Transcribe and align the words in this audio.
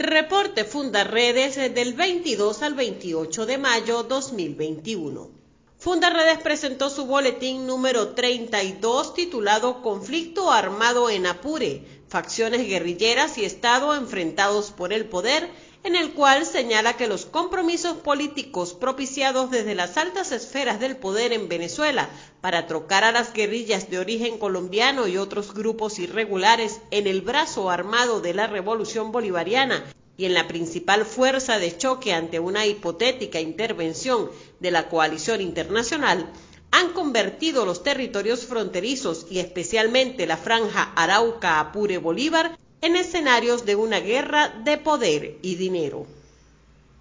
Reporte 0.00 0.64
Fundarredes 0.64 1.56
del 1.74 1.92
22 1.92 2.62
al 2.62 2.72
28 2.72 3.44
de 3.44 3.58
mayo 3.58 4.02
2021. 4.02 5.30
Fundarredes 5.76 6.38
presentó 6.38 6.88
su 6.88 7.04
boletín 7.04 7.66
número 7.66 8.14
32 8.14 9.12
titulado 9.12 9.82
Conflicto 9.82 10.50
armado 10.50 11.10
en 11.10 11.26
Apure, 11.26 11.84
facciones 12.08 12.66
guerrilleras 12.66 13.36
y 13.36 13.44
Estado 13.44 13.94
enfrentados 13.94 14.70
por 14.70 14.94
el 14.94 15.04
poder, 15.04 15.50
en 15.82 15.96
el 15.96 16.12
cual 16.12 16.44
señala 16.44 16.96
que 16.96 17.06
los 17.06 17.24
compromisos 17.24 17.96
políticos 17.96 18.74
propiciados 18.74 19.50
desde 19.50 19.74
las 19.74 19.96
altas 19.96 20.30
esferas 20.30 20.78
del 20.78 20.96
poder 20.96 21.32
en 21.32 21.48
Venezuela 21.48 22.10
para 22.40 22.66
trocar 22.66 23.04
a 23.04 23.12
las 23.12 23.32
guerrillas 23.32 23.88
de 23.88 23.98
origen 23.98 24.38
colombiano 24.38 25.06
y 25.06 25.16
otros 25.16 25.54
grupos 25.54 25.98
irregulares 25.98 26.80
en 26.90 27.06
el 27.06 27.22
brazo 27.22 27.70
armado 27.70 28.20
de 28.20 28.34
la 28.34 28.46
revolución 28.46 29.10
bolivariana 29.10 29.84
y 30.18 30.26
en 30.26 30.34
la 30.34 30.48
principal 30.48 31.06
fuerza 31.06 31.58
de 31.58 31.74
choque 31.76 32.12
ante 32.12 32.40
una 32.40 32.66
hipotética 32.66 33.40
intervención 33.40 34.30
de 34.60 34.70
la 34.70 34.90
coalición 34.90 35.40
internacional, 35.40 36.30
han 36.72 36.92
convertido 36.92 37.64
los 37.64 37.82
territorios 37.82 38.44
fronterizos 38.44 39.26
y 39.30 39.38
especialmente 39.38 40.26
la 40.26 40.36
franja 40.36 40.92
Arauca-Apure-Bolívar 40.94 42.58
en 42.82 42.96
escenarios 42.96 43.66
de 43.66 43.76
una 43.76 44.00
guerra 44.00 44.48
de 44.64 44.78
poder 44.78 45.38
y 45.42 45.56
dinero. 45.56 46.06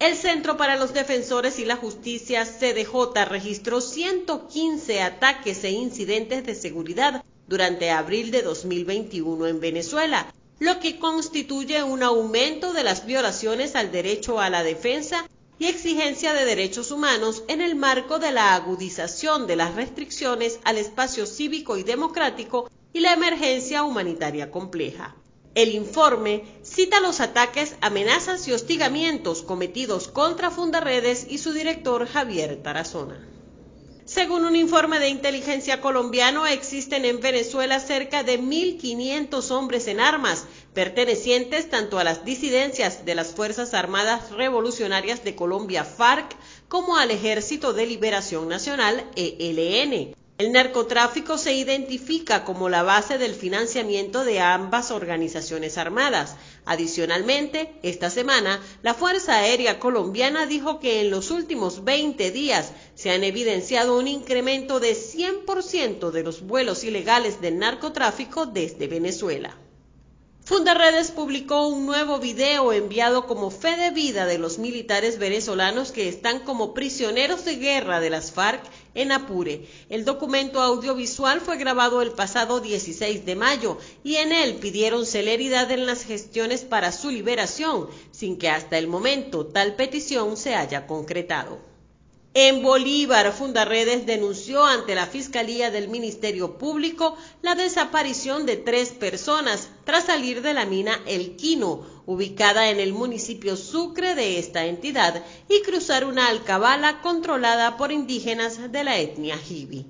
El 0.00 0.16
Centro 0.16 0.56
para 0.56 0.76
los 0.76 0.94
Defensores 0.94 1.58
y 1.58 1.64
la 1.64 1.76
Justicia, 1.76 2.46
CDJ, 2.46 3.26
registró 3.28 3.80
115 3.80 5.02
ataques 5.02 5.62
e 5.64 5.70
incidentes 5.70 6.46
de 6.46 6.54
seguridad 6.54 7.22
durante 7.46 7.90
abril 7.90 8.30
de 8.30 8.42
2021 8.42 9.46
en 9.46 9.60
Venezuela, 9.60 10.32
lo 10.58 10.80
que 10.80 10.98
constituye 10.98 11.82
un 11.82 12.02
aumento 12.02 12.72
de 12.72 12.82
las 12.82 13.04
violaciones 13.04 13.76
al 13.76 13.92
derecho 13.92 14.40
a 14.40 14.50
la 14.50 14.62
defensa 14.62 15.28
y 15.58 15.66
exigencia 15.66 16.32
de 16.32 16.46
derechos 16.46 16.90
humanos 16.90 17.44
en 17.48 17.60
el 17.60 17.76
marco 17.76 18.18
de 18.18 18.32
la 18.32 18.54
agudización 18.54 19.46
de 19.46 19.56
las 19.56 19.74
restricciones 19.74 20.58
al 20.64 20.78
espacio 20.78 21.26
cívico 21.26 21.76
y 21.76 21.82
democrático 21.82 22.70
y 22.94 23.00
la 23.00 23.12
emergencia 23.12 23.82
humanitaria 23.82 24.50
compleja. 24.50 25.14
El 25.54 25.74
informe 25.74 26.44
cita 26.62 27.00
los 27.00 27.20
ataques, 27.20 27.74
amenazas 27.80 28.46
y 28.46 28.52
hostigamientos 28.52 29.42
cometidos 29.42 30.06
contra 30.06 30.50
Fundaredes 30.50 31.26
y 31.28 31.38
su 31.38 31.52
director 31.52 32.06
Javier 32.06 32.62
Tarazona. 32.62 33.26
Según 34.04 34.44
un 34.44 34.56
informe 34.56 34.98
de 34.98 35.08
inteligencia 35.08 35.80
colombiano, 35.80 36.46
existen 36.46 37.04
en 37.04 37.20
Venezuela 37.20 37.78
cerca 37.78 38.22
de 38.22 38.40
1.500 38.40 39.50
hombres 39.50 39.86
en 39.86 40.00
armas, 40.00 40.46
pertenecientes 40.74 41.68
tanto 41.68 41.98
a 41.98 42.04
las 42.04 42.24
disidencias 42.24 43.04
de 43.04 43.14
las 43.14 43.34
Fuerzas 43.34 43.74
Armadas 43.74 44.32
Revolucionarias 44.32 45.22
de 45.22 45.36
Colombia 45.36 45.84
FARC 45.84 46.36
como 46.68 46.96
al 46.96 47.10
Ejército 47.10 47.72
de 47.72 47.86
Liberación 47.86 48.48
Nacional 48.48 49.08
ELN. 49.14 50.14
El 50.40 50.52
narcotráfico 50.52 51.36
se 51.36 51.52
identifica 51.52 52.44
como 52.44 52.70
la 52.70 52.82
base 52.82 53.18
del 53.18 53.34
financiamiento 53.34 54.24
de 54.24 54.40
ambas 54.40 54.90
organizaciones 54.90 55.76
armadas. 55.76 56.34
Adicionalmente, 56.64 57.74
esta 57.82 58.08
semana, 58.08 58.58
la 58.80 58.94
Fuerza 58.94 59.34
Aérea 59.34 59.78
Colombiana 59.78 60.46
dijo 60.46 60.80
que 60.80 61.02
en 61.02 61.10
los 61.10 61.30
últimos 61.30 61.84
20 61.84 62.30
días 62.30 62.72
se 62.94 63.10
han 63.10 63.22
evidenciado 63.22 63.98
un 63.98 64.08
incremento 64.08 64.80
de 64.80 64.94
100% 64.94 66.10
de 66.10 66.22
los 66.22 66.40
vuelos 66.40 66.84
ilegales 66.84 67.42
del 67.42 67.58
narcotráfico 67.58 68.46
desde 68.46 68.88
Venezuela. 68.88 69.58
Fundaredes 70.50 71.12
publicó 71.12 71.68
un 71.68 71.86
nuevo 71.86 72.18
video 72.18 72.72
enviado 72.72 73.28
como 73.28 73.52
fe 73.52 73.76
de 73.76 73.92
vida 73.92 74.26
de 74.26 74.36
los 74.36 74.58
militares 74.58 75.20
venezolanos 75.20 75.92
que 75.92 76.08
están 76.08 76.40
como 76.40 76.74
prisioneros 76.74 77.44
de 77.44 77.54
guerra 77.54 78.00
de 78.00 78.10
las 78.10 78.32
FARC 78.32 78.60
en 78.96 79.12
Apure. 79.12 79.68
El 79.90 80.04
documento 80.04 80.60
audiovisual 80.60 81.40
fue 81.40 81.56
grabado 81.56 82.02
el 82.02 82.10
pasado 82.10 82.58
16 82.58 83.24
de 83.24 83.36
mayo 83.36 83.78
y 84.02 84.16
en 84.16 84.32
él 84.32 84.56
pidieron 84.56 85.06
celeridad 85.06 85.70
en 85.70 85.86
las 85.86 86.02
gestiones 86.02 86.62
para 86.62 86.90
su 86.90 87.10
liberación, 87.10 87.88
sin 88.10 88.36
que 88.36 88.48
hasta 88.48 88.76
el 88.76 88.88
momento 88.88 89.46
tal 89.46 89.76
petición 89.76 90.36
se 90.36 90.56
haya 90.56 90.88
concretado. 90.88 91.69
En 92.34 92.62
Bolívar, 92.62 93.32
Fundarredes 93.32 94.06
denunció 94.06 94.64
ante 94.64 94.94
la 94.94 95.06
Fiscalía 95.06 95.72
del 95.72 95.88
Ministerio 95.88 96.58
Público 96.58 97.16
la 97.42 97.56
desaparición 97.56 98.46
de 98.46 98.56
tres 98.56 98.90
personas 98.90 99.68
tras 99.84 100.04
salir 100.04 100.40
de 100.40 100.54
la 100.54 100.64
mina 100.64 101.00
El 101.06 101.34
Quino, 101.34 101.84
ubicada 102.06 102.70
en 102.70 102.78
el 102.78 102.92
municipio 102.92 103.56
Sucre 103.56 104.14
de 104.14 104.38
esta 104.38 104.66
entidad, 104.66 105.24
y 105.48 105.60
cruzar 105.62 106.04
una 106.04 106.28
alcabala 106.28 107.00
controlada 107.00 107.76
por 107.76 107.90
indígenas 107.90 108.70
de 108.70 108.84
la 108.84 108.98
etnia 108.98 109.36
Jibi. 109.36 109.86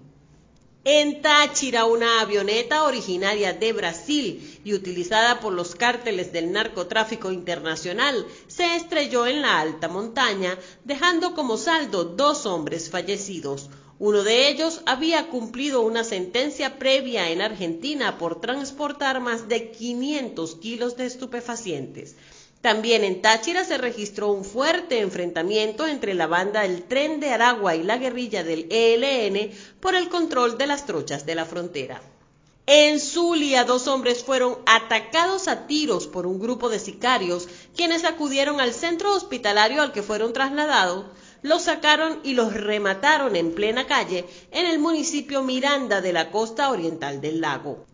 En 0.85 1.21
Táchira, 1.21 1.85
una 1.85 2.23
avioneta 2.23 2.85
originaria 2.85 3.53
de 3.53 3.75
Brasil 3.75 4.61
y 4.65 4.73
utilizada 4.73 5.39
por 5.39 5.53
los 5.53 5.75
cárteles 5.75 6.33
del 6.33 6.53
narcotráfico 6.53 7.31
internacional 7.33 8.27
se 8.47 8.77
estrelló 8.77 9.27
en 9.27 9.43
la 9.43 9.61
alta 9.61 9.89
montaña, 9.89 10.59
dejando 10.85 11.35
como 11.35 11.59
saldo 11.59 12.05
dos 12.05 12.47
hombres 12.47 12.89
fallecidos. 12.89 13.69
Uno 13.99 14.23
de 14.23 14.49
ellos 14.49 14.81
había 14.87 15.29
cumplido 15.29 15.83
una 15.83 16.03
sentencia 16.03 16.79
previa 16.79 17.29
en 17.29 17.43
Argentina 17.43 18.17
por 18.17 18.41
transportar 18.41 19.21
más 19.21 19.49
de 19.49 19.73
500 19.73 20.55
kilos 20.55 20.97
de 20.97 21.05
estupefacientes. 21.05 22.17
También 22.61 23.05
en 23.05 23.23
Táchira 23.23 23.65
se 23.65 23.79
registró 23.79 24.31
un 24.31 24.45
fuerte 24.45 25.01
enfrentamiento 25.01 25.87
entre 25.87 26.13
la 26.13 26.27
banda 26.27 26.61
del 26.61 26.83
Tren 26.83 27.19
de 27.19 27.31
Aragua 27.31 27.75
y 27.75 27.83
la 27.83 27.97
guerrilla 27.97 28.45
del 28.45 28.67
ELN 28.71 29.51
por 29.81 29.95
el 29.95 30.11
control 30.11 30.59
de 30.59 30.67
las 30.67 30.85
trochas 30.85 31.25
de 31.25 31.35
la 31.35 31.47
frontera. 31.47 32.03
En 32.67 33.01
Zulia, 33.01 33.65
dos 33.65 33.89
hombres 33.89 34.23
fueron 34.23 34.59
atacados 34.67 35.49
a 35.49 35.67
tiros 35.67 36.07
por 36.07 36.27
un 36.27 36.39
grupo 36.39 36.69
de 36.69 36.79
sicarios, 36.79 37.49
quienes 37.75 38.05
acudieron 38.05 38.61
al 38.61 38.75
centro 38.75 39.15
hospitalario 39.15 39.81
al 39.81 39.93
que 39.93 40.03
fueron 40.03 40.35
trasladados, 40.35 41.07
los 41.43 41.63
sacaron 41.63 42.21
y 42.23 42.35
los 42.35 42.53
remataron 42.53 43.37
en 43.37 43.55
plena 43.55 43.87
calle 43.87 44.27
en 44.51 44.67
el 44.67 44.79
municipio 44.79 45.43
Miranda 45.43 46.03
de 46.03 46.13
la 46.13 46.31
costa 46.31 46.71
oriental 46.71 47.23
del 47.23 47.41
lago. 47.41 47.87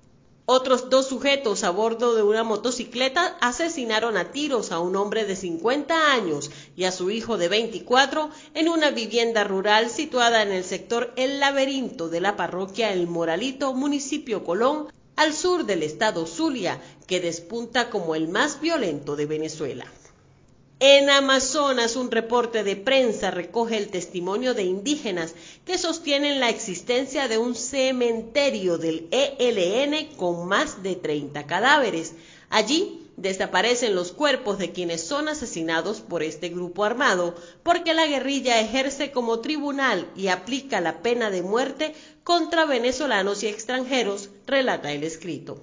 Otros 0.48 0.90
dos 0.90 1.08
sujetos 1.08 1.64
a 1.64 1.70
bordo 1.70 2.14
de 2.14 2.22
una 2.22 2.44
motocicleta 2.44 3.36
asesinaron 3.40 4.16
a 4.16 4.30
tiros 4.30 4.70
a 4.70 4.78
un 4.78 4.94
hombre 4.94 5.24
de 5.24 5.34
50 5.34 6.12
años 6.12 6.52
y 6.76 6.84
a 6.84 6.92
su 6.92 7.10
hijo 7.10 7.36
de 7.36 7.48
24 7.48 8.30
en 8.54 8.68
una 8.68 8.90
vivienda 8.92 9.42
rural 9.42 9.90
situada 9.90 10.42
en 10.42 10.52
el 10.52 10.62
sector 10.62 11.12
El 11.16 11.40
Laberinto 11.40 12.08
de 12.08 12.20
la 12.20 12.36
parroquia 12.36 12.92
El 12.92 13.08
Moralito, 13.08 13.74
municipio 13.74 14.44
Colón, 14.44 14.86
al 15.16 15.34
sur 15.34 15.66
del 15.66 15.82
estado 15.82 16.26
Zulia, 16.26 16.80
que 17.08 17.18
despunta 17.18 17.90
como 17.90 18.14
el 18.14 18.28
más 18.28 18.60
violento 18.60 19.16
de 19.16 19.26
Venezuela. 19.26 19.84
En 20.78 21.09
Amazonas, 21.09 21.97
un 21.97 22.10
reporte 22.10 22.62
de 22.62 22.76
prensa 22.76 23.31
recoge 23.31 23.78
el 23.78 23.88
testimonio 23.88 24.53
de 24.53 24.64
indígenas 24.64 25.34
que 25.64 25.78
sostienen 25.78 26.38
la 26.38 26.50
existencia 26.50 27.28
de 27.28 27.38
un 27.38 27.54
cementerio 27.54 28.76
del 28.76 29.09
ELN 29.10 30.16
con 30.16 30.47
más 30.47 30.82
de 30.82 30.94
30 30.94 31.47
cadáveres. 31.47 32.12
Allí 32.50 33.09
desaparecen 33.16 33.94
los 33.94 34.12
cuerpos 34.12 34.59
de 34.59 34.72
quienes 34.72 35.00
son 35.03 35.28
asesinados 35.28 36.03
por 36.03 36.22
este 36.22 36.50
grupo 36.50 36.84
armado, 36.84 37.34
porque 37.62 37.94
la 37.94 38.06
guerrilla 38.06 38.60
ejerce 38.60 39.10
como 39.10 39.41
tribunal 39.41 40.06
y 40.14 40.28
aplica 40.28 40.82
la 40.82 41.00
pena 41.00 41.31
de 41.31 41.41
muerte 41.41 41.94
contra 42.22 42.66
venezolanos 42.66 43.43
y 43.43 43.47
extranjeros, 43.47 44.28
relata 44.47 44.93
el 44.93 45.04
escrito. 45.04 45.62